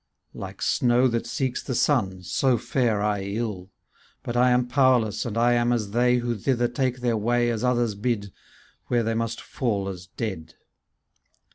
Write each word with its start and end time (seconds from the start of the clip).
83 0.31 0.31
CANZONIERE 0.39 0.47
Like 0.49 0.61
snow 0.63 1.07
that 1.09 1.27
seeks 1.27 1.61
the 1.61 1.75
sun, 1.75 2.23
so 2.23 2.57
fare 2.57 3.03
I 3.03 3.21
ill; 3.21 3.69
But 4.23 4.35
I 4.35 4.49
am 4.49 4.67
powerless, 4.67 5.27
and 5.27 5.37
I 5.37 5.53
am 5.53 5.71
as 5.71 5.91
they 5.91 6.15
Who 6.15 6.35
thither 6.35 6.67
take 6.67 7.01
their 7.01 7.15
way 7.15 7.51
As 7.51 7.63
others 7.63 7.93
bid, 7.93 8.33
where 8.87 9.03
they 9.03 9.13
must 9.13 9.39
fall 9.39 9.87
as 9.87 10.07
dead. 10.07 10.55